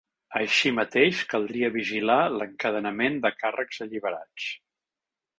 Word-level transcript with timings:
Així 0.37 0.69
mateix 0.75 1.19
caldria 1.33 1.67
vigilar 1.75 2.17
l’encadenament 2.37 3.19
de 3.27 3.33
càrrecs 3.43 3.83
alliberats. 3.87 4.47